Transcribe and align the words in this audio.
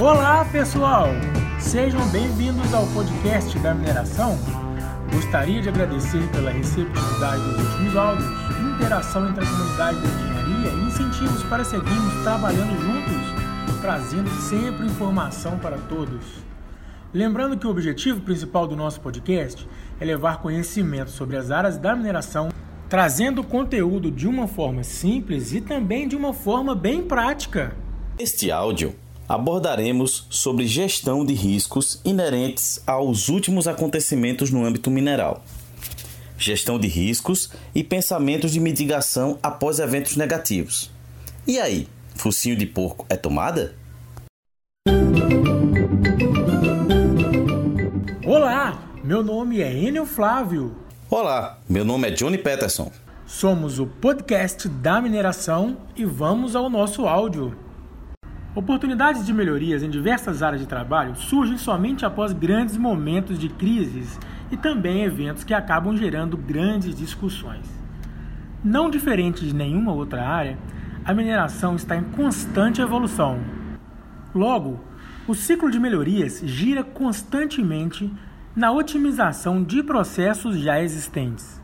Olá, 0.00 0.44
pessoal! 0.50 1.06
Sejam 1.60 2.04
bem-vindos 2.08 2.74
ao 2.74 2.84
podcast 2.88 3.56
da 3.60 3.72
mineração. 3.72 4.36
Gostaria 5.12 5.62
de 5.62 5.68
agradecer 5.68 6.28
pela 6.32 6.50
receptividade 6.50 7.40
dos 7.42 7.60
últimos 7.60 7.96
áudios, 7.96 8.28
interação 8.74 9.28
entre 9.28 9.44
a 9.44 9.48
comunidade 9.48 10.00
da 10.00 10.08
engenharia 10.08 10.70
e 10.72 10.86
incentivos 10.88 11.44
para 11.44 11.62
seguirmos 11.62 12.12
trabalhando 12.24 12.76
juntos, 12.82 13.80
trazendo 13.80 14.28
sempre 14.30 14.84
informação 14.84 15.60
para 15.60 15.78
todos. 15.78 16.24
Lembrando 17.12 17.56
que 17.56 17.66
o 17.66 17.70
objetivo 17.70 18.20
principal 18.20 18.66
do 18.66 18.74
nosso 18.74 19.00
podcast 19.00 19.66
é 20.00 20.04
levar 20.04 20.38
conhecimento 20.38 21.12
sobre 21.12 21.36
as 21.36 21.52
áreas 21.52 21.78
da 21.78 21.94
mineração, 21.94 22.48
trazendo 22.88 23.44
conteúdo 23.44 24.10
de 24.10 24.26
uma 24.26 24.48
forma 24.48 24.82
simples 24.82 25.52
e 25.52 25.60
também 25.60 26.08
de 26.08 26.16
uma 26.16 26.34
forma 26.34 26.74
bem 26.74 27.00
prática. 27.00 27.76
Este 28.18 28.50
áudio 28.50 29.03
abordaremos 29.28 30.26
sobre 30.28 30.66
gestão 30.66 31.24
de 31.24 31.34
riscos 31.34 32.00
inerentes 32.04 32.80
aos 32.86 33.28
últimos 33.28 33.66
acontecimentos 33.66 34.50
no 34.50 34.64
âmbito 34.64 34.90
mineral, 34.90 35.42
gestão 36.36 36.78
de 36.78 36.88
riscos 36.88 37.50
e 37.74 37.82
pensamentos 37.82 38.52
de 38.52 38.60
mitigação 38.60 39.38
após 39.42 39.78
eventos 39.78 40.16
negativos. 40.16 40.90
E 41.46 41.58
aí, 41.58 41.88
focinho 42.14 42.56
de 42.56 42.66
porco 42.66 43.06
é 43.08 43.16
tomada? 43.16 43.74
Olá, 48.26 48.82
meu 49.02 49.22
nome 49.22 49.60
é 49.60 49.72
Enio 49.72 50.06
Flávio. 50.06 50.76
Olá, 51.10 51.58
meu 51.68 51.84
nome 51.84 52.08
é 52.08 52.10
Johnny 52.10 52.38
Peterson. 52.38 52.90
Somos 53.26 53.78
o 53.78 53.86
podcast 53.86 54.68
da 54.68 55.00
mineração 55.00 55.78
e 55.96 56.04
vamos 56.04 56.54
ao 56.54 56.68
nosso 56.68 57.06
áudio. 57.06 57.56
Oportunidades 58.54 59.26
de 59.26 59.32
melhorias 59.32 59.82
em 59.82 59.90
diversas 59.90 60.40
áreas 60.40 60.60
de 60.60 60.68
trabalho 60.68 61.16
surgem 61.16 61.58
somente 61.58 62.06
após 62.06 62.32
grandes 62.32 62.76
momentos 62.76 63.36
de 63.36 63.48
crises 63.48 64.16
e 64.48 64.56
também 64.56 65.02
eventos 65.02 65.42
que 65.42 65.52
acabam 65.52 65.96
gerando 65.96 66.36
grandes 66.36 66.94
discussões. 66.94 67.66
Não 68.62 68.88
diferente 68.88 69.44
de 69.44 69.52
nenhuma 69.52 69.92
outra 69.92 70.24
área, 70.24 70.56
a 71.04 71.12
mineração 71.12 71.74
está 71.74 71.96
em 71.96 72.04
constante 72.04 72.80
evolução. 72.80 73.40
Logo, 74.32 74.78
o 75.26 75.34
ciclo 75.34 75.68
de 75.68 75.80
melhorias 75.80 76.40
gira 76.44 76.84
constantemente 76.84 78.08
na 78.54 78.70
otimização 78.70 79.64
de 79.64 79.82
processos 79.82 80.56
já 80.58 80.80
existentes. 80.80 81.60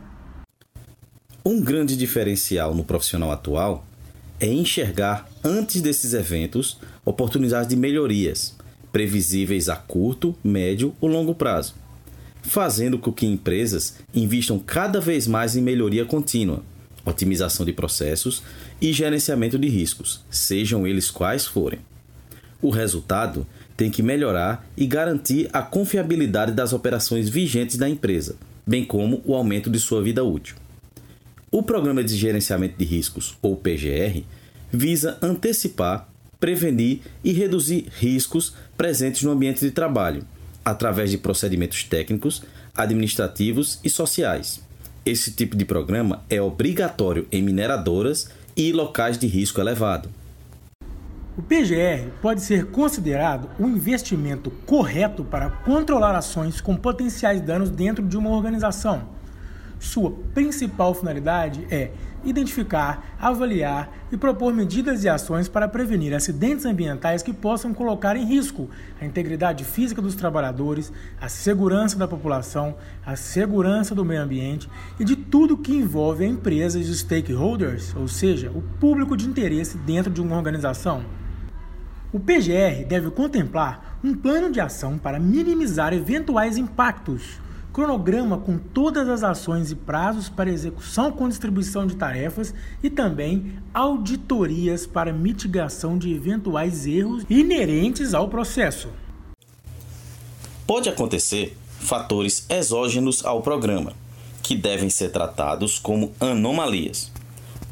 Um 1.47 1.63
grande 1.63 1.97
diferencial 1.97 2.75
no 2.75 2.83
profissional 2.83 3.31
atual 3.31 3.87
é 4.41 4.47
enxergar, 4.47 5.29
antes 5.45 5.83
desses 5.83 6.15
eventos, 6.15 6.79
oportunidades 7.05 7.69
de 7.69 7.77
melhorias, 7.77 8.57
previsíveis 8.91 9.69
a 9.69 9.77
curto, 9.77 10.35
médio 10.43 10.95
ou 11.01 11.09
longo 11.09 11.35
prazo, 11.35 11.75
fazendo 12.43 12.99
com 12.99 13.13
que 13.13 13.27
empresas 13.27 13.97
invistam 14.15 14.59
cada 14.59 14.99
vez 14.99 15.27
mais 15.27 15.57
em 15.57 15.61
melhoria 15.61 16.07
contínua, 16.07 16.63
otimização 17.05 17.67
de 17.67 17.73
processos 17.73 18.43
e 18.81 18.93
gerenciamento 18.93 19.59
de 19.59 19.69
riscos, 19.69 20.25
sejam 20.31 20.87
eles 20.87 21.11
quais 21.11 21.47
forem. 21.47 21.81
O 22.63 22.71
resultado 22.71 23.47
tem 23.77 23.91
que 23.91 24.03
melhorar 24.03 24.67
e 24.77 24.87
garantir 24.87 25.49
a 25.53 25.63
confiabilidade 25.63 26.53
das 26.53 26.73
operações 26.73 27.29
vigentes 27.29 27.77
da 27.77 27.89
empresa, 27.89 28.37
bem 28.67 28.85
como 28.85 29.23
o 29.25 29.35
aumento 29.35 29.71
de 29.71 29.79
sua 29.79 30.03
vida 30.03 30.25
útil. 30.25 30.57
O 31.53 31.65
Programa 31.65 32.05
de 32.05 32.17
Gerenciamento 32.17 32.79
de 32.79 32.85
Riscos, 32.85 33.37
ou 33.43 33.57
PGR, 33.57 34.23
visa 34.71 35.19
antecipar, 35.21 36.09
prevenir 36.39 37.01
e 37.25 37.33
reduzir 37.33 37.89
riscos 37.99 38.55
presentes 38.77 39.25
no 39.25 39.33
ambiente 39.33 39.59
de 39.59 39.73
trabalho, 39.73 40.23
através 40.65 41.11
de 41.11 41.19
procedimentos 41.19 41.83
técnicos, 41.83 42.45
administrativos 42.73 43.81
e 43.83 43.91
sociais. 43.91 44.61
Esse 45.05 45.33
tipo 45.33 45.57
de 45.57 45.65
programa 45.65 46.23
é 46.31 46.41
obrigatório 46.41 47.27
em 47.33 47.43
mineradoras 47.43 48.31
e 48.57 48.73
locais 48.73 49.19
de 49.19 49.27
risco 49.27 49.61
elevado. 49.61 50.09
O 51.37 51.43
PGR 51.43 52.11
pode 52.23 52.43
ser 52.43 52.67
considerado 52.67 53.51
um 53.59 53.67
investimento 53.71 54.53
correto 54.65 55.25
para 55.25 55.51
controlar 55.51 56.15
ações 56.15 56.61
com 56.61 56.77
potenciais 56.77 57.41
danos 57.41 57.71
dentro 57.71 58.07
de 58.07 58.17
uma 58.17 58.31
organização 58.31 59.19
sua 59.81 60.13
principal 60.35 60.95
finalidade 60.95 61.67
é 61.71 61.91
identificar, 62.23 63.17
avaliar 63.19 63.91
e 64.13 64.17
propor 64.17 64.53
medidas 64.53 65.05
e 65.05 65.09
ações 65.09 65.49
para 65.49 65.67
prevenir 65.67 66.15
acidentes 66.15 66.67
ambientais 66.67 67.23
que 67.23 67.33
possam 67.33 67.73
colocar 67.73 68.15
em 68.15 68.27
risco 68.27 68.69
a 69.01 69.07
integridade 69.07 69.65
física 69.65 70.03
dos 70.03 70.15
trabalhadores, 70.15 70.93
a 71.19 71.31
segurança 71.31 71.97
da 71.97 72.07
população, 72.07 72.77
a 73.05 73.17
segurança 73.17 73.95
do 73.95 74.05
meio 74.05 74.23
ambiente 74.23 74.69
e 74.99 75.05
de 75.05 75.17
tudo 75.17 75.57
que 75.57 75.75
envolve 75.75 76.25
a 76.25 76.29
empresa 76.29 76.79
e 76.79 76.83
os 76.83 76.99
stakeholders, 77.01 77.97
ou 77.97 78.07
seja, 78.07 78.51
o 78.51 78.61
público 78.79 79.17
de 79.17 79.27
interesse 79.27 79.79
dentro 79.79 80.13
de 80.13 80.21
uma 80.21 80.37
organização. 80.37 81.03
O 82.13 82.21
PGR 82.21 82.85
deve 82.87 83.11
contemplar 83.11 83.99
um 84.05 84.15
plano 84.15 84.53
de 84.53 84.61
ação 84.61 84.99
para 84.99 85.19
minimizar 85.19 85.95
eventuais 85.95 86.59
impactos 86.59 87.41
cronograma 87.73 88.39
com 88.39 88.59
todas 88.59 89.09
as 89.09 89.23
ações 89.23 89.71
e 89.71 89.77
prazos 89.77 90.29
para 90.29 90.51
execução 90.51 91.11
com 91.13 91.29
distribuição 91.29 91.87
de 91.87 91.97
tarefas 91.97 92.55
e 92.83 92.91
também 92.91 93.55
auditorias 93.73 94.87
para 94.87 95.13
mitigação 95.13 95.97
de 95.97 96.13
eventuais 96.13 96.87
erros 96.87 97.25
inerentes 97.29 98.15
ao 98.15 98.29
processo. 98.29 98.89
Pode 100.67 100.89
acontecer 100.89 101.57
fatores 101.79 102.47
exógenos 102.49 103.25
ao 103.25 103.43
programa, 103.43 103.93
que 104.43 104.55
devem 104.55 104.91
ser 104.91 105.11
tratados 105.11 105.79
como 105.79 106.13
anomalias. 106.21 107.11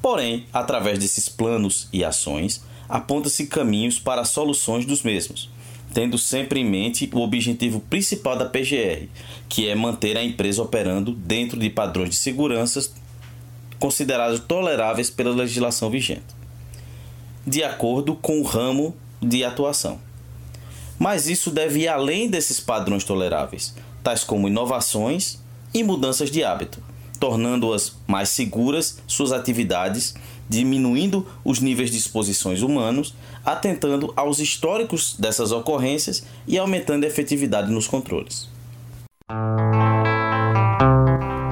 Porém, 0.00 0.47
através 0.53 0.98
desses 0.98 1.28
planos 1.28 1.88
e 1.92 2.04
ações, 2.04 2.65
aponta-se 2.88 3.47
caminhos 3.47 3.98
para 3.98 4.25
soluções 4.25 4.86
dos 4.86 5.03
mesmos 5.03 5.50
tendo 5.98 6.16
sempre 6.16 6.60
em 6.60 6.64
mente 6.64 7.10
o 7.12 7.19
objetivo 7.19 7.81
principal 7.81 8.36
da 8.36 8.44
PGR, 8.44 9.09
que 9.48 9.69
é 9.69 9.75
manter 9.75 10.16
a 10.16 10.22
empresa 10.22 10.62
operando 10.62 11.10
dentro 11.10 11.59
de 11.59 11.69
padrões 11.69 12.10
de 12.10 12.14
segurança 12.14 12.88
considerados 13.81 14.38
toleráveis 14.38 15.10
pela 15.10 15.34
legislação 15.34 15.91
vigente, 15.91 16.22
de 17.44 17.64
acordo 17.64 18.14
com 18.14 18.38
o 18.41 18.44
ramo 18.44 18.94
de 19.20 19.42
atuação. 19.42 19.98
Mas 21.00 21.26
isso 21.26 21.50
deve 21.50 21.81
ir 21.81 21.88
além 21.88 22.30
desses 22.30 22.60
padrões 22.60 23.03
toleráveis, 23.03 23.75
tais 24.00 24.22
como 24.22 24.47
inovações 24.47 25.41
e 25.75 25.82
mudanças 25.82 26.30
de 26.30 26.44
hábito, 26.44 26.80
tornando-as 27.19 27.97
mais 28.06 28.28
seguras 28.28 29.03
suas 29.09 29.32
atividades 29.32 30.15
diminuindo 30.48 31.26
os 31.44 31.60
níveis 31.60 31.91
de 31.91 31.98
exposições 31.98 32.62
humanos, 32.62 33.14
atentando 33.44 34.12
aos 34.16 34.38
históricos 34.38 35.16
dessas 35.19 35.53
ocorrências 35.53 36.25
e 36.47 36.59
aumentando 36.59 37.04
a 37.04 37.06
efetividade 37.06 37.70
nos 37.70 37.86
controles. 37.86 38.48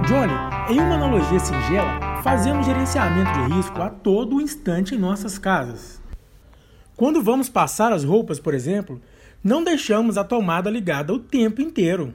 Johnny, 0.07 0.33
em 0.71 0.81
uma 0.81 0.95
analogia 0.95 1.39
singela, 1.41 2.23
fazemos 2.23 2.65
gerenciamento 2.65 3.33
de 3.33 3.55
risco 3.55 3.83
a 3.83 3.91
todo 3.91 4.41
instante 4.41 4.95
em 4.95 4.99
nossas 4.99 5.37
casas. 5.37 6.01
Quando 6.97 7.23
vamos 7.23 7.49
passar 7.49 7.93
as 7.93 8.05
roupas, 8.05 8.41
por 8.41 8.55
exemplo, 8.55 9.01
não 9.45 9.63
deixamos 9.63 10.17
a 10.17 10.25
tomada 10.25 10.71
ligada 10.71 11.13
o 11.13 11.19
tempo 11.19 11.61
inteiro, 11.61 12.15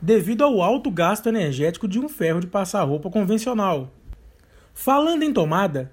devido 0.00 0.42
ao 0.42 0.62
alto 0.62 0.90
gasto 0.90 1.28
energético 1.28 1.86
de 1.86 1.98
um 1.98 2.08
ferro 2.08 2.40
de 2.40 2.46
passar 2.46 2.82
roupa 2.84 3.10
convencional. 3.10 3.90
Falando 4.72 5.22
em 5.22 5.32
tomada, 5.32 5.92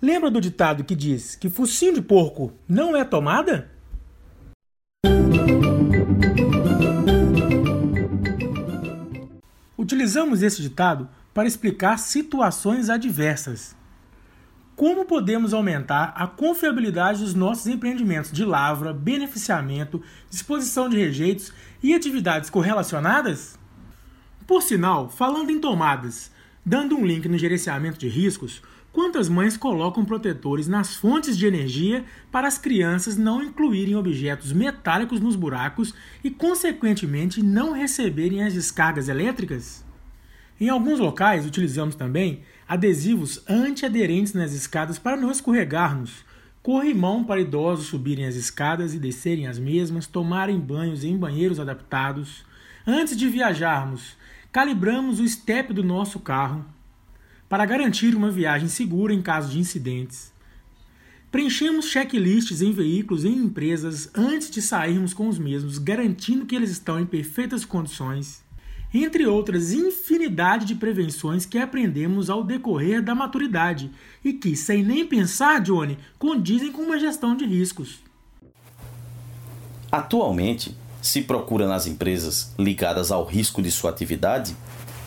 Lembra 0.00 0.30
do 0.30 0.42
ditado 0.42 0.84
que 0.84 0.94
diz 0.94 1.36
que 1.36 1.48
focinho 1.48 1.94
de 1.94 2.02
porco 2.02 2.52
não 2.68 2.94
é 2.94 3.02
tomada? 3.02 3.70
Utilizamos 9.78 10.42
esse 10.42 10.60
ditado 10.60 11.08
para 11.32 11.48
explicar 11.48 11.98
situações 11.98 12.90
adversas. 12.90 13.74
Como 14.74 15.06
podemos 15.06 15.54
aumentar 15.54 16.12
a 16.14 16.26
confiabilidade 16.26 17.20
dos 17.20 17.34
nossos 17.34 17.66
empreendimentos 17.66 18.30
de 18.30 18.44
lavra, 18.44 18.92
beneficiamento, 18.92 20.02
disposição 20.28 20.90
de 20.90 20.98
rejeitos 20.98 21.54
e 21.82 21.94
atividades 21.94 22.50
correlacionadas? 22.50 23.58
Por 24.46 24.62
sinal, 24.62 25.08
falando 25.08 25.50
em 25.50 25.58
tomadas, 25.58 26.30
dando 26.64 26.94
um 26.96 27.06
link 27.06 27.26
no 27.26 27.38
gerenciamento 27.38 27.98
de 27.98 28.08
riscos, 28.08 28.60
Quantas 28.96 29.28
mães 29.28 29.58
colocam 29.58 30.06
protetores 30.06 30.66
nas 30.66 30.96
fontes 30.96 31.36
de 31.36 31.46
energia 31.46 32.02
para 32.32 32.48
as 32.48 32.56
crianças 32.56 33.14
não 33.14 33.42
incluírem 33.42 33.94
objetos 33.94 34.54
metálicos 34.54 35.20
nos 35.20 35.36
buracos 35.36 35.92
e, 36.24 36.30
consequentemente, 36.30 37.42
não 37.42 37.72
receberem 37.72 38.42
as 38.42 38.54
descargas 38.54 39.10
elétricas? 39.10 39.84
Em 40.58 40.70
alguns 40.70 40.98
locais, 40.98 41.44
utilizamos 41.44 41.94
também 41.94 42.40
adesivos 42.66 43.44
antiaderentes 43.46 44.32
nas 44.32 44.52
escadas 44.52 44.98
para 44.98 45.14
não 45.14 45.30
escorregarmos, 45.30 46.24
corrimão 46.62 47.22
para 47.22 47.42
idosos 47.42 47.88
subirem 47.88 48.24
as 48.24 48.34
escadas 48.34 48.94
e 48.94 48.98
descerem 48.98 49.46
as 49.46 49.58
mesmas, 49.58 50.06
tomarem 50.06 50.58
banhos 50.58 51.04
em 51.04 51.18
banheiros 51.18 51.60
adaptados. 51.60 52.46
Antes 52.86 53.14
de 53.14 53.28
viajarmos, 53.28 54.16
calibramos 54.50 55.20
o 55.20 55.28
step 55.28 55.74
do 55.74 55.84
nosso 55.84 56.18
carro 56.18 56.64
para 57.48 57.64
garantir 57.64 58.14
uma 58.14 58.30
viagem 58.30 58.68
segura 58.68 59.12
em 59.12 59.22
caso 59.22 59.50
de 59.50 59.58
incidentes. 59.58 60.32
Preenchemos 61.30 61.86
checklists 61.86 62.62
em 62.62 62.72
veículos 62.72 63.24
e 63.24 63.28
em 63.28 63.38
empresas 63.38 64.08
antes 64.14 64.50
de 64.50 64.62
sairmos 64.62 65.12
com 65.12 65.28
os 65.28 65.38
mesmos, 65.38 65.78
garantindo 65.78 66.46
que 66.46 66.54
eles 66.54 66.70
estão 66.70 66.98
em 66.98 67.04
perfeitas 67.04 67.64
condições, 67.64 68.42
entre 68.94 69.26
outras 69.26 69.72
infinidade 69.72 70.64
de 70.64 70.74
prevenções 70.74 71.44
que 71.44 71.58
aprendemos 71.58 72.30
ao 72.30 72.42
decorrer 72.42 73.02
da 73.02 73.14
maturidade 73.14 73.90
e 74.24 74.32
que, 74.32 74.56
sem 74.56 74.82
nem 74.82 75.06
pensar, 75.06 75.60
Johnny, 75.60 75.98
condizem 76.18 76.72
com 76.72 76.82
uma 76.82 76.98
gestão 76.98 77.36
de 77.36 77.44
riscos. 77.44 78.00
Atualmente, 79.90 80.76
se 81.02 81.22
procura 81.22 81.68
nas 81.68 81.86
empresas 81.86 82.54
ligadas 82.58 83.10
ao 83.10 83.24
risco 83.24 83.60
de 83.62 83.70
sua 83.70 83.90
atividade 83.90 84.56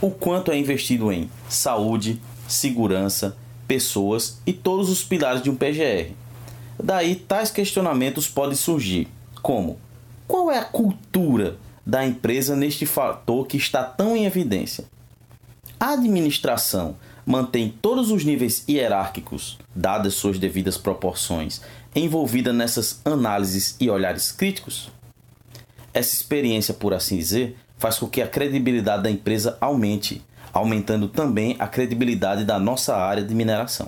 o 0.01 0.09
quanto 0.09 0.51
é 0.51 0.57
investido 0.57 1.11
em 1.11 1.29
saúde, 1.47 2.21
segurança, 2.47 3.37
pessoas 3.67 4.39
e 4.45 4.53
todos 4.53 4.89
os 4.89 5.03
pilares 5.03 5.41
de 5.41 5.49
um 5.49 5.55
PGR. 5.55 6.13
Daí, 6.81 7.15
tais 7.15 7.51
questionamentos 7.51 8.27
podem 8.27 8.55
surgir, 8.55 9.07
como: 9.41 9.77
qual 10.27 10.51
é 10.51 10.57
a 10.57 10.65
cultura 10.65 11.57
da 11.85 12.05
empresa 12.05 12.55
neste 12.55 12.85
fator 12.85 13.45
que 13.45 13.57
está 13.57 13.83
tão 13.83 14.15
em 14.15 14.25
evidência? 14.25 14.85
A 15.79 15.93
administração 15.93 16.95
mantém 17.25 17.73
todos 17.81 18.11
os 18.11 18.25
níveis 18.25 18.63
hierárquicos, 18.67 19.59
dadas 19.75 20.15
suas 20.15 20.39
devidas 20.39 20.77
proporções, 20.77 21.61
envolvida 21.95 22.51
nessas 22.51 23.01
análises 23.05 23.75
e 23.79 23.89
olhares 23.89 24.31
críticos? 24.31 24.89
Essa 25.93 26.15
experiência, 26.15 26.73
por 26.73 26.93
assim 26.93 27.17
dizer, 27.17 27.57
faz 27.79 27.97
com 27.97 28.07
que 28.07 28.21
a 28.21 28.27
credibilidade 28.27 29.03
da 29.03 29.09
empresa 29.09 29.57
aumente, 29.59 30.21
aumentando 30.53 31.07
também 31.07 31.55
a 31.57 31.67
credibilidade 31.67 32.43
da 32.43 32.59
nossa 32.59 32.95
área 32.95 33.23
de 33.23 33.33
mineração. 33.33 33.87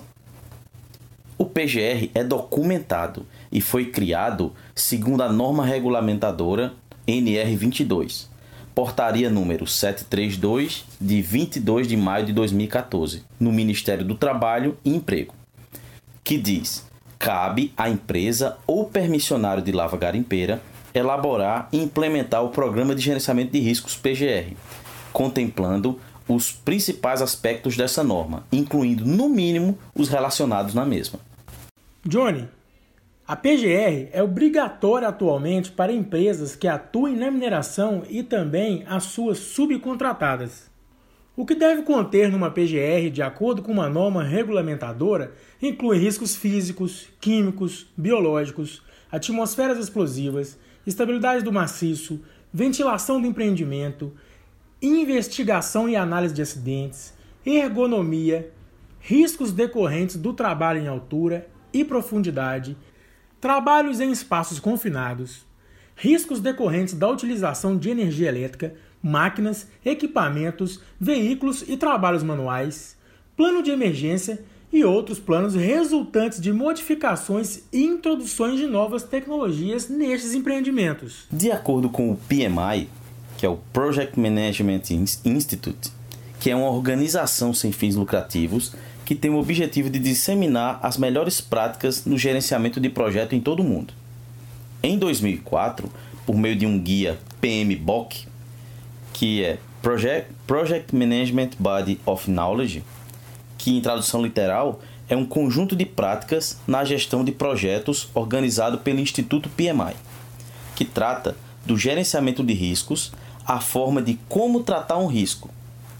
O 1.36 1.44
PGR 1.44 2.10
é 2.14 2.24
documentado 2.24 3.26
e 3.50 3.60
foi 3.60 3.86
criado 3.86 4.52
segundo 4.74 5.22
a 5.22 5.30
norma 5.30 5.64
regulamentadora 5.64 6.72
NR22, 7.06 8.26
portaria 8.74 9.28
número 9.28 9.66
732 9.66 10.84
de 11.00 11.20
22 11.20 11.86
de 11.86 11.96
maio 11.96 12.24
de 12.24 12.32
2014, 12.32 13.24
no 13.38 13.52
Ministério 13.52 14.04
do 14.04 14.14
Trabalho 14.14 14.78
e 14.84 14.94
Emprego, 14.94 15.34
que 16.24 16.38
diz: 16.38 16.86
cabe 17.18 17.72
à 17.76 17.90
empresa 17.90 18.56
ou 18.66 18.86
permissionário 18.86 19.62
de 19.62 19.72
lava 19.72 19.96
garimpeira 19.96 20.62
elaborar 20.94 21.68
e 21.72 21.82
implementar 21.82 22.44
o 22.44 22.50
Programa 22.50 22.94
de 22.94 23.02
Gerenciamento 23.02 23.52
de 23.52 23.60
Riscos 23.60 23.96
PGR, 23.96 24.54
contemplando 25.12 25.98
os 26.28 26.52
principais 26.52 27.20
aspectos 27.20 27.76
dessa 27.76 28.02
norma, 28.02 28.46
incluindo, 28.52 29.04
no 29.04 29.28
mínimo, 29.28 29.78
os 29.94 30.08
relacionados 30.08 30.74
na 30.74 30.84
mesma. 30.84 31.18
Johnny, 32.04 32.48
a 33.26 33.36
PGR 33.36 34.08
é 34.12 34.22
obrigatória 34.22 35.08
atualmente 35.08 35.70
para 35.70 35.92
empresas 35.92 36.56
que 36.56 36.66
atuem 36.66 37.16
na 37.16 37.30
mineração 37.30 38.02
e 38.08 38.22
também 38.22 38.84
as 38.86 39.04
suas 39.04 39.38
subcontratadas. 39.38 40.70
O 41.34 41.46
que 41.46 41.54
deve 41.54 41.82
conter 41.82 42.30
numa 42.30 42.50
PGR, 42.50 43.08
de 43.10 43.22
acordo 43.22 43.62
com 43.62 43.72
uma 43.72 43.88
norma 43.88 44.22
regulamentadora, 44.22 45.32
inclui 45.62 45.96
riscos 45.96 46.36
físicos, 46.36 47.06
químicos, 47.20 47.86
biológicos, 47.96 48.82
atmosferas 49.10 49.78
explosivas, 49.78 50.58
estabilidade 50.86 51.44
do 51.44 51.52
maciço, 51.52 52.20
ventilação 52.52 53.20
do 53.20 53.26
empreendimento, 53.26 54.12
investigação 54.80 55.88
e 55.88 55.96
análise 55.96 56.34
de 56.34 56.42
acidentes, 56.42 57.14
ergonomia, 57.46 58.52
riscos 59.00 59.52
decorrentes 59.52 60.16
do 60.16 60.32
trabalho 60.32 60.80
em 60.80 60.88
altura 60.88 61.48
e 61.72 61.84
profundidade, 61.84 62.76
trabalhos 63.40 64.00
em 64.00 64.10
espaços 64.10 64.60
confinados, 64.60 65.44
riscos 65.96 66.40
decorrentes 66.40 66.94
da 66.94 67.08
utilização 67.08 67.76
de 67.76 67.90
energia 67.90 68.28
elétrica, 68.28 68.74
máquinas, 69.02 69.68
equipamentos, 69.84 70.80
veículos 71.00 71.64
e 71.66 71.76
trabalhos 71.76 72.22
manuais, 72.22 72.96
plano 73.36 73.62
de 73.62 73.70
emergência 73.70 74.44
e 74.72 74.84
outros 74.84 75.18
planos 75.18 75.54
resultantes 75.54 76.40
de 76.40 76.52
modificações 76.52 77.60
e 77.72 77.82
introduções 77.82 78.58
de 78.58 78.66
novas 78.66 79.02
tecnologias 79.02 79.88
nestes 79.88 80.34
empreendimentos. 80.34 81.24
De 81.30 81.50
acordo 81.50 81.90
com 81.90 82.10
o 82.10 82.16
PMI, 82.16 82.88
que 83.36 83.44
é 83.44 83.48
o 83.48 83.58
Project 83.72 84.18
Management 84.18 84.82
Institute, 85.24 85.92
que 86.40 86.50
é 86.50 86.56
uma 86.56 86.70
organização 86.70 87.52
sem 87.52 87.70
fins 87.70 87.94
lucrativos 87.94 88.72
que 89.04 89.14
tem 89.14 89.30
o 89.30 89.38
objetivo 89.38 89.90
de 89.90 89.98
disseminar 89.98 90.78
as 90.82 90.96
melhores 90.96 91.40
práticas 91.40 92.06
no 92.06 92.16
gerenciamento 92.16 92.80
de 92.80 92.88
projeto 92.88 93.34
em 93.34 93.40
todo 93.40 93.60
o 93.60 93.64
mundo. 93.64 93.92
Em 94.82 94.98
2004, 94.98 95.90
por 96.24 96.36
meio 96.36 96.56
de 96.56 96.66
um 96.66 96.78
guia 96.78 97.18
PMBOK, 97.40 98.26
que 99.12 99.44
é 99.44 99.58
Project, 99.82 100.30
Project 100.46 100.94
Management 100.94 101.50
Body 101.58 102.00
of 102.06 102.30
Knowledge, 102.30 102.82
que 103.62 103.70
em 103.70 103.80
tradução 103.80 104.20
literal 104.20 104.80
é 105.08 105.16
um 105.16 105.24
conjunto 105.24 105.76
de 105.76 105.86
práticas 105.86 106.58
na 106.66 106.84
gestão 106.84 107.22
de 107.22 107.30
projetos 107.30 108.08
organizado 108.12 108.78
pelo 108.78 108.98
Instituto 108.98 109.48
PMI, 109.50 109.94
que 110.74 110.84
trata 110.84 111.36
do 111.64 111.78
gerenciamento 111.78 112.42
de 112.42 112.52
riscos 112.52 113.12
a 113.46 113.60
forma 113.60 114.02
de 114.02 114.18
como 114.28 114.64
tratar 114.64 114.98
um 114.98 115.06
risco, 115.06 115.48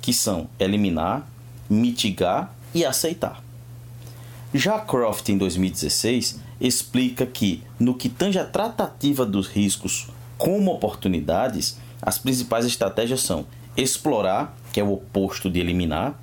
que 0.00 0.12
são 0.12 0.49
eliminar, 0.59 1.25
mitigar 1.70 2.53
e 2.75 2.85
aceitar. 2.85 3.41
Já 4.53 4.81
Croft, 4.81 5.29
em 5.29 5.38
2016, 5.38 6.41
explica 6.61 7.25
que, 7.25 7.62
no 7.79 7.94
que 7.94 8.08
tange 8.08 8.41
a 8.41 8.44
tratativa 8.44 9.25
dos 9.25 9.47
riscos 9.47 10.08
como 10.37 10.73
oportunidades, 10.73 11.79
as 12.00 12.19
principais 12.19 12.67
estratégias 12.67 13.20
são 13.20 13.47
explorar, 13.76 14.56
que 14.73 14.81
é 14.81 14.82
o 14.82 14.94
oposto 14.94 15.49
de 15.49 15.61
eliminar, 15.61 16.20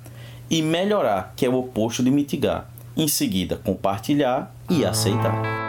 e 0.50 0.60
melhorar, 0.60 1.32
que 1.36 1.46
é 1.46 1.48
o 1.48 1.54
oposto 1.54 2.02
de 2.02 2.10
mitigar. 2.10 2.68
Em 2.96 3.06
seguida, 3.06 3.56
compartilhar 3.56 4.52
e 4.68 4.84
aceitar. 4.84 5.60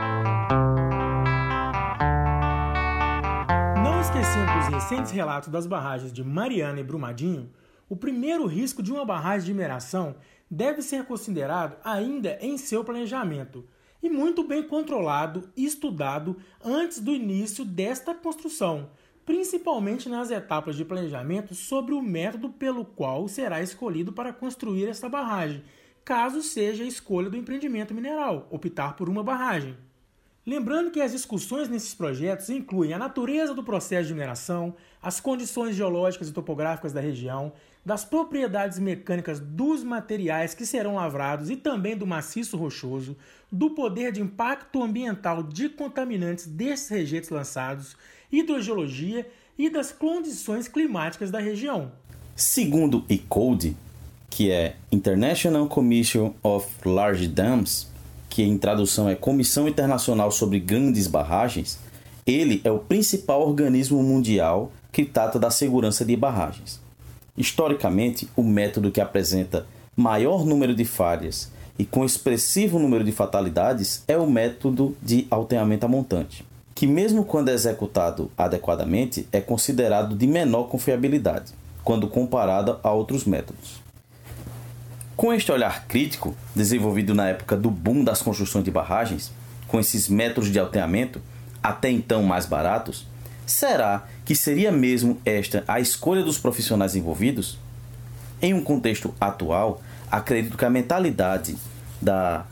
esquecendo 4.12 4.52
dos 4.60 4.68
recentes 4.68 5.12
relatos 5.12 5.48
das 5.48 5.66
barragens 5.66 6.12
de 6.12 6.22
Mariana 6.22 6.80
e 6.80 6.84
Brumadinho, 6.84 7.50
o 7.88 7.96
primeiro 7.96 8.46
risco 8.46 8.84
de 8.84 8.92
uma 8.92 9.06
barragem 9.06 9.46
de 9.46 9.54
mineração 9.54 10.16
deve 10.50 10.82
ser 10.82 11.06
considerado 11.06 11.78
ainda 11.84 12.38
em 12.42 12.58
seu 12.58 12.84
planejamento 12.84 13.64
e 14.04 14.10
muito 14.10 14.44
bem 14.44 14.64
controlado 14.64 15.50
e 15.56 15.66
estudado 15.66 16.36
antes 16.64 17.00
do 17.00 17.14
início 17.14 17.64
desta 17.64 18.14
construção, 18.14 18.90
principalmente 19.26 20.10
nas 20.10 20.32
etapas 20.32 20.76
de 20.76 20.86
planejamento 20.86 21.54
sobre 21.54 21.94
o 21.94 22.02
método 22.02 22.50
pelo 22.50 22.84
qual 22.84 23.28
será 23.28 23.62
escolhido 23.62 24.12
para 24.12 24.34
construir 24.34 24.88
esta 24.88 25.08
barragem, 25.08 25.64
caso 26.04 26.42
seja 26.42 26.84
a 26.84 26.88
escolha 26.88 27.30
do 27.30 27.38
empreendimento 27.38 27.94
mineral, 27.94 28.48
optar 28.50 28.96
por 28.96 29.08
uma 29.08 29.24
barragem. 29.24 29.78
Lembrando 30.46 30.90
que 30.90 31.00
as 31.00 31.12
discussões 31.12 31.70
nesses 31.70 31.94
projetos 31.94 32.50
incluem 32.50 32.94
a 32.94 32.98
natureza 32.98 33.54
do 33.54 33.64
processo 33.64 34.08
de 34.08 34.14
mineração, 34.14 34.74
as 35.00 35.20
condições 35.20 35.76
geológicas 35.76 36.30
e 36.30 36.34
topográficas 36.34 36.92
da 36.92 37.00
região, 37.00 37.54
das 37.86 38.04
propriedades 38.04 38.80
mecânicas 38.80 39.40
dos 39.40 39.84
materiais 39.84 40.56
que 40.56 40.66
serão 40.66 40.96
lavrados 40.96 41.52
e 41.52 41.56
também 41.56 41.96
do 41.96 42.08
maciço 42.08 42.58
rochoso, 42.58 43.16
do 43.52 43.72
poder 43.72 44.12
de 44.12 44.22
impacto 44.22 44.82
ambiental 44.82 45.44
de 45.44 45.70
contaminantes 45.70 46.48
desses 46.48 46.90
rejeitos 46.90 47.30
lançados, 47.30 47.96
hidrogeologia 48.32 49.28
e 49.58 49.70
das 49.70 49.92
condições 49.92 50.68
climáticas 50.68 51.30
da 51.30 51.40
região. 51.40 51.92
Segundo 52.36 53.04
ICODE, 53.10 53.76
que 54.30 54.50
é 54.50 54.76
International 54.92 55.68
Commission 55.68 56.34
of 56.42 56.68
Large 56.86 57.28
Dams, 57.28 57.88
que 58.30 58.42
em 58.42 58.58
tradução 58.58 59.10
é 59.10 59.16
Comissão 59.16 59.68
Internacional 59.68 60.32
sobre 60.32 60.60
Grandes 60.60 61.06
Barragens, 61.06 61.78
ele 62.26 62.62
é 62.64 62.72
o 62.72 62.80
principal 62.80 63.46
organismo 63.46 64.02
mundial 64.02 64.72
que 64.92 65.04
trata 65.04 65.38
da 65.38 65.52
segurança 65.52 66.06
de 66.06 66.16
barragens. 66.16 66.80
Historicamente, 67.38 68.30
o 68.36 68.44
método 68.44 68.92
que 68.92 69.02
apresenta 69.02 69.66
maior 69.96 70.46
número 70.46 70.74
de 70.74 70.86
falhas 70.86 71.52
e 71.78 71.86
com 71.86 72.06
expressivo 72.06 72.80
número 72.80 73.04
de 73.04 73.12
fatalidades 73.12 74.04
é 74.08 74.18
o 74.18 74.30
método 74.30 74.96
de 75.02 75.28
alteamento 75.30 75.86
a 75.86 75.90
montante, 75.90 76.46
que, 76.82 76.88
mesmo 76.88 77.24
quando 77.24 77.50
é 77.50 77.54
executado 77.54 78.32
adequadamente, 78.36 79.28
é 79.32 79.40
considerado 79.40 80.16
de 80.16 80.26
menor 80.26 80.64
confiabilidade, 80.64 81.54
quando 81.84 82.08
comparado 82.08 82.80
a 82.82 82.92
outros 82.92 83.24
métodos. 83.24 83.80
Com 85.16 85.32
este 85.32 85.52
olhar 85.52 85.86
crítico, 85.86 86.36
desenvolvido 86.56 87.14
na 87.14 87.30
época 87.30 87.56
do 87.56 87.70
boom 87.70 88.04
das 88.04 88.24
construções 88.24 88.66
de 88.66 88.72
barragens, 88.72 89.32
com 89.68 89.80
esses 89.80 90.10
métodos 90.10 90.52
de 90.52 90.58
alteamento, 90.58 91.22
até 91.62 91.92
então 91.92 92.24
mais 92.24 92.48
baratos, 92.48 93.06
será 93.46 94.08
que 94.26 94.34
seria 94.34 94.72
mesmo 94.72 95.22
esta 95.24 95.64
a 95.68 95.80
escolha 95.80 96.24
dos 96.24 96.40
profissionais 96.40 96.96
envolvidos? 96.96 97.60
Em 98.42 98.56
um 98.56 98.64
contexto 98.64 99.14
atual, 99.22 99.84
acredito 100.10 100.58
que 100.58 100.66
a 100.66 100.70
mentalidade 100.72 101.56
da 102.02 102.44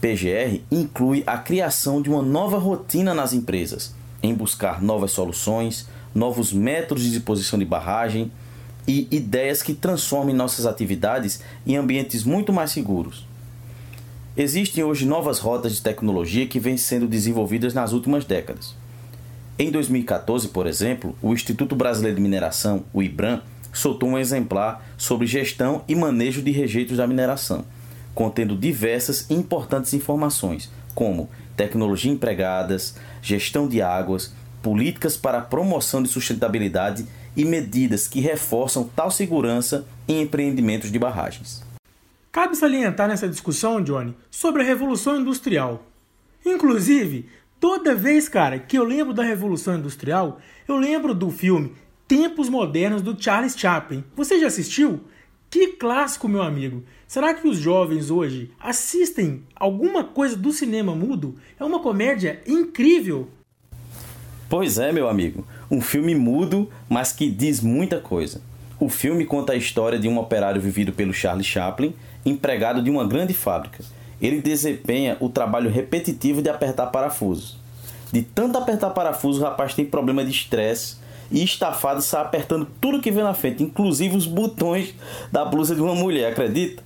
PGR 0.00 0.62
inclui 0.70 1.22
a 1.26 1.36
criação 1.36 2.00
de 2.00 2.08
uma 2.08 2.22
nova 2.22 2.58
rotina 2.58 3.12
nas 3.12 3.32
empresas, 3.34 3.94
em 4.22 4.34
buscar 4.34 4.82
novas 4.82 5.12
soluções, 5.12 5.86
novos 6.14 6.52
métodos 6.52 7.04
de 7.04 7.10
disposição 7.10 7.58
de 7.58 7.64
barragem 7.64 8.32
e 8.88 9.06
ideias 9.10 9.62
que 9.62 9.74
transformem 9.74 10.34
nossas 10.34 10.64
atividades 10.64 11.42
em 11.66 11.76
ambientes 11.76 12.24
muito 12.24 12.52
mais 12.52 12.72
seguros. 12.72 13.26
Existem 14.36 14.82
hoje 14.82 15.04
novas 15.04 15.38
rotas 15.38 15.74
de 15.74 15.82
tecnologia 15.82 16.46
que 16.46 16.58
vêm 16.58 16.76
sendo 16.76 17.06
desenvolvidas 17.06 17.74
nas 17.74 17.92
últimas 17.92 18.24
décadas. 18.24 18.74
Em 19.58 19.70
2014, 19.70 20.48
por 20.48 20.66
exemplo, 20.66 21.14
o 21.20 21.34
Instituto 21.34 21.76
Brasileiro 21.76 22.16
de 22.16 22.22
Mineração, 22.22 22.84
o 22.94 23.02
IBRAM, 23.02 23.42
soltou 23.70 24.08
um 24.08 24.18
exemplar 24.18 24.82
sobre 24.96 25.26
gestão 25.26 25.84
e 25.86 25.94
manejo 25.94 26.40
de 26.40 26.50
rejeitos 26.50 26.96
da 26.96 27.06
mineração, 27.06 27.64
contendo 28.20 28.54
diversas 28.54 29.30
importantes 29.30 29.94
informações, 29.94 30.70
como 30.94 31.30
tecnologia 31.56 32.12
empregadas, 32.12 32.94
gestão 33.22 33.66
de 33.66 33.80
águas, 33.80 34.34
políticas 34.60 35.16
para 35.16 35.38
a 35.38 35.40
promoção 35.40 36.02
de 36.02 36.10
sustentabilidade 36.10 37.06
e 37.34 37.46
medidas 37.46 38.06
que 38.06 38.20
reforçam 38.20 38.84
tal 38.94 39.10
segurança 39.10 39.86
em 40.06 40.20
empreendimentos 40.20 40.92
de 40.92 40.98
barragens. 40.98 41.62
Cabe 42.30 42.54
salientar 42.56 43.08
nessa 43.08 43.26
discussão, 43.26 43.82
Johnny, 43.82 44.14
sobre 44.30 44.60
a 44.60 44.66
Revolução 44.66 45.18
Industrial. 45.18 45.82
Inclusive, 46.44 47.26
toda 47.58 47.94
vez, 47.94 48.28
cara, 48.28 48.58
que 48.58 48.76
eu 48.76 48.84
lembro 48.84 49.14
da 49.14 49.22
Revolução 49.22 49.78
Industrial, 49.78 50.38
eu 50.68 50.76
lembro 50.76 51.14
do 51.14 51.30
filme 51.30 51.72
Tempos 52.06 52.50
Modernos 52.50 53.00
do 53.00 53.16
Charles 53.18 53.58
Chaplin. 53.58 54.04
Você 54.14 54.38
já 54.38 54.48
assistiu? 54.48 55.00
Que 55.50 55.66
clássico, 55.72 56.28
meu 56.28 56.42
amigo! 56.42 56.84
Será 57.08 57.34
que 57.34 57.48
os 57.48 57.58
jovens 57.58 58.08
hoje 58.08 58.52
assistem 58.60 59.42
alguma 59.56 60.04
coisa 60.04 60.36
do 60.36 60.52
cinema 60.52 60.94
mudo? 60.94 61.34
É 61.58 61.64
uma 61.64 61.80
comédia 61.80 62.40
incrível. 62.46 63.26
Pois 64.48 64.78
é, 64.78 64.92
meu 64.92 65.08
amigo. 65.08 65.44
Um 65.68 65.80
filme 65.80 66.14
mudo, 66.14 66.70
mas 66.88 67.10
que 67.10 67.28
diz 67.28 67.60
muita 67.60 67.98
coisa. 67.98 68.40
O 68.78 68.88
filme 68.88 69.26
conta 69.26 69.52
a 69.52 69.56
história 69.56 69.98
de 69.98 70.06
um 70.06 70.18
operário 70.18 70.60
vivido 70.60 70.92
pelo 70.92 71.12
Charles 71.12 71.46
Chaplin 71.46 71.96
empregado 72.24 72.80
de 72.80 72.88
uma 72.88 73.04
grande 73.04 73.34
fábrica. 73.34 73.82
Ele 74.22 74.40
desempenha 74.40 75.16
o 75.18 75.28
trabalho 75.28 75.68
repetitivo 75.68 76.40
de 76.40 76.48
apertar 76.48 76.86
parafusos. 76.86 77.58
De 78.12 78.22
tanto 78.22 78.56
apertar 78.56 78.90
parafusos, 78.90 79.42
o 79.42 79.44
rapaz 79.44 79.74
tem 79.74 79.84
problema 79.84 80.24
de 80.24 80.30
estresse 80.30 80.99
e 81.30 81.42
estafado 81.44 82.02
sai 82.02 82.22
apertando 82.22 82.66
tudo 82.80 83.00
que 83.00 83.10
vê 83.10 83.22
na 83.22 83.34
frente, 83.34 83.62
inclusive 83.62 84.16
os 84.16 84.26
botões 84.26 84.94
da 85.30 85.44
blusa 85.44 85.74
de 85.74 85.80
uma 85.80 85.94
mulher, 85.94 86.32
acredita? 86.32 86.82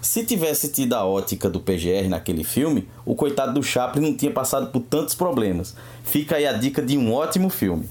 Se 0.00 0.24
tivesse 0.24 0.70
tido 0.70 0.92
a 0.94 1.04
ótica 1.04 1.48
do 1.48 1.60
PGR 1.60 2.08
naquele 2.08 2.44
filme, 2.44 2.86
o 3.06 3.14
coitado 3.14 3.54
do 3.54 3.62
Chaplin 3.62 4.02
não 4.02 4.14
tinha 4.14 4.30
passado 4.30 4.70
por 4.70 4.80
tantos 4.80 5.14
problemas. 5.14 5.74
Fica 6.04 6.36
aí 6.36 6.46
a 6.46 6.52
dica 6.52 6.82
de 6.82 6.98
um 6.98 7.12
ótimo 7.12 7.48
filme. 7.48 7.88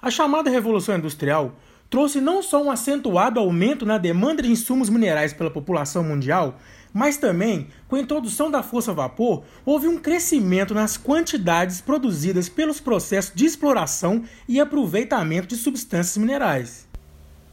A 0.00 0.10
chamada 0.10 0.50
Revolução 0.50 0.96
Industrial 0.96 1.52
trouxe 1.90 2.20
não 2.20 2.42
só 2.42 2.62
um 2.62 2.70
acentuado 2.70 3.38
aumento 3.38 3.84
na 3.84 3.98
demanda 3.98 4.42
de 4.42 4.50
insumos 4.50 4.88
minerais 4.88 5.34
pela 5.34 5.50
população 5.50 6.02
mundial, 6.02 6.58
mas 6.94 7.16
também, 7.16 7.66
com 7.88 7.96
a 7.96 8.00
introdução 8.00 8.48
da 8.48 8.62
força 8.62 8.92
a 8.92 8.94
vapor, 8.94 9.42
houve 9.66 9.88
um 9.88 9.98
crescimento 9.98 10.72
nas 10.72 10.96
quantidades 10.96 11.80
produzidas 11.80 12.48
pelos 12.48 12.78
processos 12.78 13.34
de 13.34 13.44
exploração 13.44 14.22
e 14.48 14.60
aproveitamento 14.60 15.48
de 15.48 15.56
substâncias 15.56 16.16
minerais. 16.16 16.86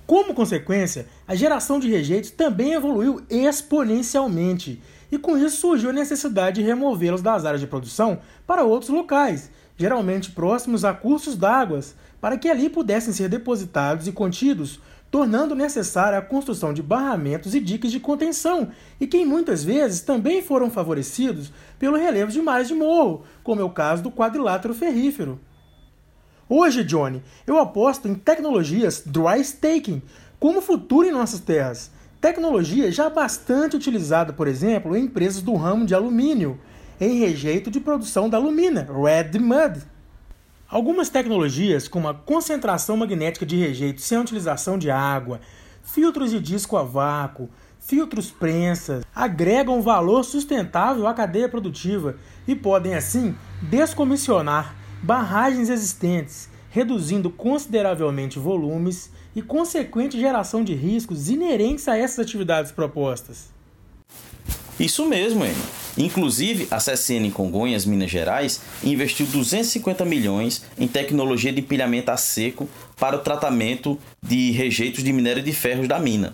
Como 0.05 0.35
consequência, 0.35 1.07
a 1.27 1.33
geração 1.33 1.79
de 1.79 1.89
rejeitos 1.89 2.29
também 2.29 2.73
evoluiu 2.73 3.23
exponencialmente, 3.31 4.79
e 5.11 5.17
com 5.17 5.35
isso 5.35 5.57
surgiu 5.57 5.89
a 5.89 5.93
necessidade 5.93 6.61
de 6.61 6.67
removê-los 6.67 7.23
das 7.23 7.43
áreas 7.43 7.61
de 7.61 7.67
produção 7.67 8.19
para 8.45 8.63
outros 8.63 8.91
locais, 8.91 9.49
geralmente 9.75 10.31
próximos 10.31 10.85
a 10.85 10.93
cursos 10.93 11.35
d'água, 11.35 11.79
para 12.19 12.37
que 12.37 12.47
ali 12.47 12.69
pudessem 12.69 13.11
ser 13.11 13.27
depositados 13.27 14.07
e 14.07 14.11
contidos, 14.11 14.79
tornando 15.11 15.53
necessária 15.53 16.17
a 16.17 16.21
construção 16.21 16.73
de 16.73 16.81
barramentos 16.81 17.53
e 17.53 17.59
diques 17.59 17.91
de 17.91 17.99
contenção, 17.99 18.69
e 18.99 19.05
que 19.05 19.25
muitas 19.25 19.61
vezes 19.61 19.99
também 19.99 20.41
foram 20.41 20.71
favorecidos 20.71 21.51
pelo 21.77 21.97
relevo 21.97 22.31
de 22.31 22.41
mares 22.41 22.69
de 22.69 22.73
morro, 22.73 23.25
como 23.43 23.59
é 23.59 23.63
o 23.63 23.69
caso 23.69 24.01
do 24.01 24.11
quadrilátero 24.11 24.73
ferrífero. 24.73 25.37
Hoje, 26.47 26.83
Johnny, 26.83 27.21
eu 27.45 27.59
aposto 27.59 28.07
em 28.07 28.15
tecnologias 28.15 29.03
dry 29.05 29.41
staking 29.41 30.01
como 30.39 30.61
futuro 30.61 31.07
em 31.07 31.11
nossas 31.11 31.41
terras. 31.41 31.91
Tecnologia 32.21 32.91
já 32.91 33.09
bastante 33.09 33.75
utilizada, 33.75 34.31
por 34.31 34.47
exemplo, 34.47 34.95
em 34.95 35.05
empresas 35.05 35.41
do 35.41 35.55
ramo 35.55 35.85
de 35.85 35.93
alumínio, 35.93 36.59
em 36.99 37.19
rejeito 37.19 37.69
de 37.69 37.79
produção 37.79 38.29
da 38.29 38.37
alumina, 38.37 38.87
Red 38.91 39.39
Mud. 39.39 39.81
Algumas 40.71 41.09
tecnologias, 41.09 41.89
como 41.89 42.07
a 42.07 42.13
concentração 42.13 42.95
magnética 42.95 43.45
de 43.45 43.57
rejeito 43.57 43.99
sem 43.99 44.17
a 44.17 44.21
utilização 44.21 44.77
de 44.77 44.89
água, 44.89 45.41
filtros 45.83 46.31
de 46.31 46.39
disco 46.39 46.77
a 46.77 46.83
vácuo, 46.83 47.49
filtros 47.77 48.31
prensas, 48.31 49.03
agregam 49.13 49.81
valor 49.81 50.23
sustentável 50.23 51.07
à 51.07 51.13
cadeia 51.13 51.49
produtiva 51.49 52.15
e 52.47 52.55
podem, 52.55 52.95
assim, 52.95 53.35
descomissionar 53.63 54.73
barragens 55.03 55.67
existentes, 55.67 56.47
reduzindo 56.69 57.29
consideravelmente 57.29 58.39
volumes 58.39 59.11
e 59.35 59.41
consequente 59.41 60.17
geração 60.17 60.63
de 60.63 60.73
riscos 60.73 61.29
inerentes 61.29 61.85
a 61.89 61.97
essas 61.97 62.19
atividades 62.19 62.71
propostas. 62.71 63.49
Isso 64.79 65.05
mesmo, 65.05 65.43
Enio. 65.43 65.80
Inclusive, 65.97 66.67
a 66.71 66.77
CSN 66.77 67.25
em 67.25 67.31
Congonhas, 67.31 67.85
Minas 67.85 68.09
Gerais, 68.09 68.61
investiu 68.83 69.25
250 69.25 70.05
milhões 70.05 70.63
em 70.77 70.87
tecnologia 70.87 71.51
de 71.51 71.59
empilhamento 71.59 72.11
a 72.11 72.17
seco 72.17 72.69
para 72.97 73.17
o 73.17 73.19
tratamento 73.19 73.99
de 74.21 74.51
rejeitos 74.51 75.03
de 75.03 75.11
minério 75.11 75.43
de 75.43 75.51
ferros 75.51 75.87
da 75.87 75.99
mina. 75.99 76.33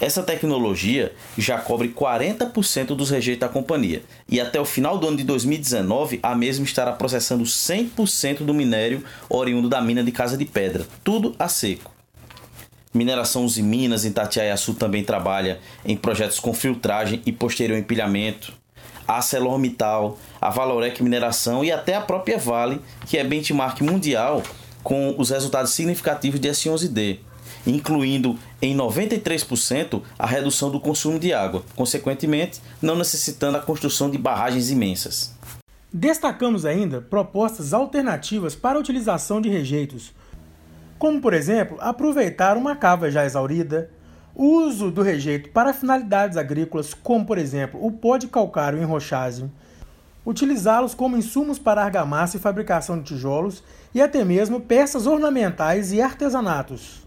Essa 0.00 0.20
tecnologia 0.20 1.12
já 1.38 1.58
cobre 1.58 1.88
40% 1.88 2.86
dos 2.86 3.10
rejeitos 3.10 3.40
da 3.40 3.48
companhia 3.48 4.02
e 4.28 4.40
até 4.40 4.60
o 4.60 4.64
final 4.64 4.98
do 4.98 5.06
ano 5.06 5.16
de 5.16 5.22
2019 5.22 6.18
a 6.20 6.34
mesma 6.34 6.64
estará 6.64 6.90
processando 6.90 7.44
100% 7.44 8.38
do 8.38 8.52
minério 8.52 9.04
oriundo 9.28 9.68
da 9.68 9.80
mina 9.80 10.02
de 10.02 10.10
Casa 10.10 10.36
de 10.36 10.44
Pedra, 10.44 10.88
tudo 11.04 11.36
a 11.38 11.48
seco. 11.48 12.01
Mineração 12.94 13.44
Uzi 13.44 13.62
Minas, 13.62 14.04
em 14.04 14.08
Itatiaiaçu, 14.08 14.74
também 14.74 15.02
trabalha 15.02 15.60
em 15.84 15.96
projetos 15.96 16.38
com 16.38 16.52
filtragem 16.52 17.22
e 17.24 17.32
posterior 17.32 17.78
empilhamento. 17.78 18.52
A 19.08 19.16
ArcelorMittal, 19.16 20.18
a 20.40 20.50
Valorec 20.50 21.02
Mineração 21.02 21.64
e 21.64 21.72
até 21.72 21.94
a 21.94 22.00
própria 22.00 22.38
Vale, 22.38 22.80
que 23.06 23.18
é 23.18 23.24
benchmark 23.24 23.80
mundial 23.80 24.42
com 24.82 25.14
os 25.18 25.30
resultados 25.30 25.72
significativos 25.72 26.38
de 26.38 26.48
S11D, 26.48 27.18
incluindo 27.66 28.38
em 28.60 28.76
93% 28.76 30.02
a 30.18 30.26
redução 30.26 30.70
do 30.70 30.80
consumo 30.80 31.18
de 31.18 31.32
água, 31.32 31.64
consequentemente, 31.74 32.60
não 32.80 32.96
necessitando 32.96 33.56
a 33.56 33.60
construção 33.60 34.10
de 34.10 34.18
barragens 34.18 34.70
imensas. 34.70 35.34
Destacamos 35.92 36.64
ainda 36.64 37.00
propostas 37.00 37.74
alternativas 37.74 38.54
para 38.54 38.78
a 38.78 38.80
utilização 38.80 39.40
de 39.40 39.48
rejeitos, 39.48 40.12
como 41.02 41.20
por 41.20 41.34
exemplo 41.34 41.78
aproveitar 41.80 42.56
uma 42.56 42.76
cava 42.76 43.10
já 43.10 43.24
exaurida, 43.24 43.90
uso 44.36 44.88
do 44.88 45.02
rejeito 45.02 45.50
para 45.50 45.74
finalidades 45.74 46.36
agrícolas, 46.36 46.94
como 46.94 47.26
por 47.26 47.38
exemplo 47.38 47.84
o 47.84 47.90
pó 47.90 48.16
de 48.16 48.28
calcário 48.28 48.80
em 48.80 48.84
rochagem, 48.84 49.50
utilizá-los 50.24 50.94
como 50.94 51.16
insumos 51.16 51.58
para 51.58 51.82
argamassa 51.82 52.36
e 52.36 52.40
fabricação 52.40 52.98
de 52.98 53.02
tijolos 53.02 53.64
e 53.92 54.00
até 54.00 54.24
mesmo 54.24 54.60
peças 54.60 55.08
ornamentais 55.08 55.92
e 55.92 56.00
artesanatos. 56.00 57.04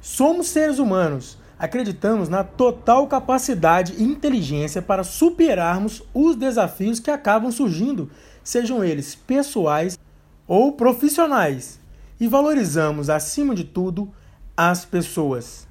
Somos 0.00 0.46
seres 0.46 0.78
humanos, 0.78 1.36
acreditamos 1.58 2.28
na 2.28 2.44
total 2.44 3.08
capacidade 3.08 3.94
e 3.98 4.04
inteligência 4.04 4.80
para 4.80 5.02
superarmos 5.02 6.00
os 6.14 6.36
desafios 6.36 7.00
que 7.00 7.10
acabam 7.10 7.50
surgindo, 7.50 8.08
sejam 8.44 8.84
eles 8.84 9.16
pessoais 9.16 9.98
ou 10.46 10.70
profissionais 10.74 11.80
e 12.20 12.28
valorizamos, 12.28 13.10
acima 13.10 13.54
de 13.54 13.64
tudo, 13.64 14.12
as 14.56 14.84
pessoas. 14.84 15.66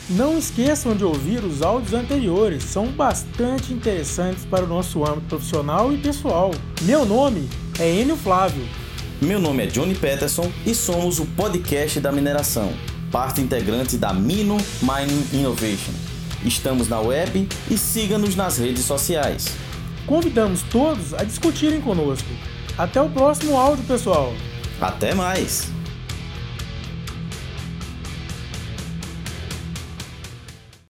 Não 0.08 0.36
esqueçam 0.36 0.96
de 0.96 1.04
ouvir 1.04 1.44
os 1.44 1.62
áudios 1.62 1.92
anteriores, 1.92 2.64
são 2.64 2.86
bastante 2.86 3.72
interessantes 3.72 4.44
para 4.44 4.64
o 4.64 4.68
nosso 4.68 5.04
âmbito 5.04 5.28
profissional 5.28 5.92
e 5.92 5.98
pessoal. 5.98 6.50
Meu 6.82 7.04
nome 7.06 7.48
é 7.78 7.88
Enio 7.88 8.16
Flávio. 8.16 8.66
Meu 9.20 9.38
nome 9.38 9.64
é 9.64 9.66
Johnny 9.66 9.94
Peterson 9.94 10.50
e 10.66 10.74
somos 10.74 11.18
o 11.18 11.26
podcast 11.26 12.00
da 12.00 12.10
mineração, 12.10 12.72
parte 13.12 13.40
integrante 13.40 13.96
da 13.96 14.12
Mino 14.12 14.56
Mining 14.82 15.26
Innovation. 15.32 15.92
Estamos 16.44 16.88
na 16.88 17.00
web 17.00 17.46
e 17.70 17.76
siga-nos 17.76 18.34
nas 18.34 18.58
redes 18.58 18.84
sociais. 18.84 19.48
Convidamos 20.06 20.62
todos 20.62 21.12
a 21.14 21.22
discutirem 21.22 21.80
conosco. 21.80 22.28
Até 22.78 23.00
o 23.00 23.10
próximo 23.10 23.58
áudio, 23.58 23.84
pessoal. 23.84 24.32
Até 24.80 25.14
mais! 25.14 25.79